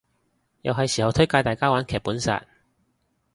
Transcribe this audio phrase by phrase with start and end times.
[0.63, 2.43] 又係時候推介大家玩劇本殺